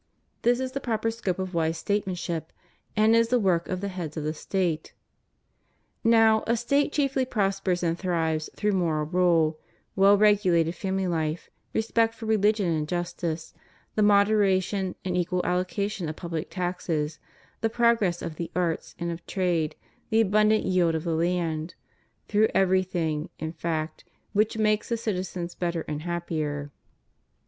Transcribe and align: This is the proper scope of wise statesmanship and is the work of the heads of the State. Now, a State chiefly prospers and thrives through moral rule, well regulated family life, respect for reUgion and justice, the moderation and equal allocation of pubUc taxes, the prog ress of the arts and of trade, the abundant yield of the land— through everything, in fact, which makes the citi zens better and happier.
This 0.41 0.59
is 0.59 0.71
the 0.71 0.79
proper 0.79 1.11
scope 1.11 1.37
of 1.37 1.53
wise 1.53 1.77
statesmanship 1.77 2.51
and 2.97 3.15
is 3.15 3.27
the 3.27 3.37
work 3.37 3.69
of 3.69 3.81
the 3.81 3.87
heads 3.87 4.17
of 4.17 4.23
the 4.23 4.33
State. 4.33 4.93
Now, 6.03 6.43
a 6.47 6.57
State 6.57 6.91
chiefly 6.91 7.23
prospers 7.23 7.83
and 7.83 7.99
thrives 7.99 8.49
through 8.55 8.71
moral 8.71 9.05
rule, 9.05 9.59
well 9.95 10.17
regulated 10.17 10.73
family 10.73 11.05
life, 11.05 11.51
respect 11.71 12.15
for 12.15 12.25
reUgion 12.25 12.75
and 12.75 12.87
justice, 12.87 13.53
the 13.93 14.01
moderation 14.01 14.95
and 15.05 15.15
equal 15.15 15.45
allocation 15.45 16.09
of 16.09 16.15
pubUc 16.15 16.47
taxes, 16.49 17.19
the 17.59 17.69
prog 17.69 18.01
ress 18.01 18.23
of 18.23 18.37
the 18.37 18.49
arts 18.55 18.95
and 18.97 19.11
of 19.11 19.23
trade, 19.27 19.75
the 20.09 20.19
abundant 20.21 20.65
yield 20.65 20.95
of 20.95 21.03
the 21.03 21.13
land— 21.13 21.75
through 22.27 22.47
everything, 22.55 23.29
in 23.37 23.53
fact, 23.53 24.03
which 24.33 24.57
makes 24.57 24.89
the 24.89 24.95
citi 24.95 25.19
zens 25.19 25.55
better 25.59 25.81
and 25.87 26.01
happier. 26.01 26.71